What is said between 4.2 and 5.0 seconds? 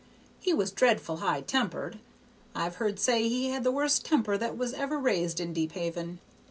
that was ever